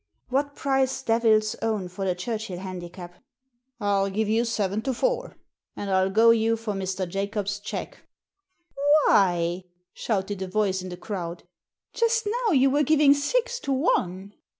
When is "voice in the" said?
10.47-10.97